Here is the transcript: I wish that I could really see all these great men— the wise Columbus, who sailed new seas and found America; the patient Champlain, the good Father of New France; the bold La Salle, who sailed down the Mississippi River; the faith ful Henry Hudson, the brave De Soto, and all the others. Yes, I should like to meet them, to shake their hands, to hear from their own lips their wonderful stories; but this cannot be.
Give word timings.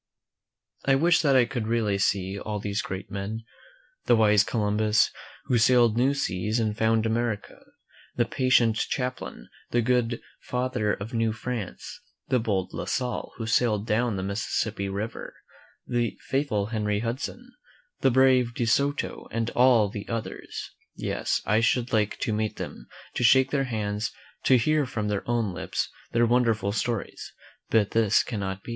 I 0.85 0.95
wish 0.95 1.21
that 1.21 1.35
I 1.35 1.45
could 1.45 1.67
really 1.67 1.99
see 1.99 2.39
all 2.39 2.57
these 2.59 2.81
great 2.81 3.11
men— 3.11 3.43
the 4.07 4.15
wise 4.15 4.43
Columbus, 4.43 5.11
who 5.43 5.59
sailed 5.59 5.95
new 5.95 6.15
seas 6.15 6.59
and 6.59 6.75
found 6.75 7.05
America; 7.05 7.59
the 8.15 8.25
patient 8.25 8.77
Champlain, 8.77 9.47
the 9.69 9.83
good 9.83 10.19
Father 10.39 10.91
of 10.91 11.13
New 11.13 11.31
France; 11.33 12.01
the 12.29 12.39
bold 12.39 12.73
La 12.73 12.85
Salle, 12.85 13.31
who 13.37 13.45
sailed 13.45 13.85
down 13.85 14.15
the 14.15 14.23
Mississippi 14.23 14.89
River; 14.89 15.35
the 15.85 16.17
faith 16.29 16.49
ful 16.49 16.65
Henry 16.71 17.01
Hudson, 17.01 17.51
the 17.99 18.09
brave 18.09 18.55
De 18.55 18.65
Soto, 18.65 19.27
and 19.29 19.51
all 19.51 19.87
the 19.87 20.07
others. 20.07 20.71
Yes, 20.95 21.43
I 21.45 21.59
should 21.59 21.93
like 21.93 22.17
to 22.21 22.33
meet 22.33 22.55
them, 22.55 22.87
to 23.13 23.23
shake 23.23 23.51
their 23.51 23.65
hands, 23.65 24.11
to 24.45 24.57
hear 24.57 24.87
from 24.87 25.09
their 25.09 25.21
own 25.29 25.53
lips 25.53 25.91
their 26.11 26.25
wonderful 26.25 26.71
stories; 26.71 27.33
but 27.69 27.91
this 27.91 28.23
cannot 28.23 28.63
be. 28.63 28.69